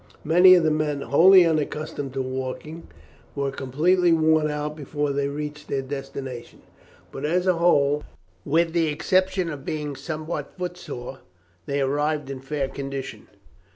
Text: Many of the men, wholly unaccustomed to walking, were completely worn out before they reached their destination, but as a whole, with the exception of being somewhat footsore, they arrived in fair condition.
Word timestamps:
Many 0.23 0.55
of 0.55 0.63
the 0.63 0.71
men, 0.71 1.01
wholly 1.01 1.45
unaccustomed 1.45 2.13
to 2.13 2.23
walking, 2.23 2.87
were 3.35 3.51
completely 3.51 4.11
worn 4.11 4.49
out 4.49 4.75
before 4.75 5.11
they 5.11 5.27
reached 5.27 5.67
their 5.67 5.83
destination, 5.83 6.61
but 7.11 7.23
as 7.23 7.45
a 7.45 7.57
whole, 7.59 8.01
with 8.43 8.73
the 8.73 8.87
exception 8.87 9.47
of 9.47 9.63
being 9.63 9.95
somewhat 9.95 10.57
footsore, 10.57 11.19
they 11.67 11.81
arrived 11.81 12.31
in 12.31 12.39
fair 12.39 12.67
condition. 12.67 13.27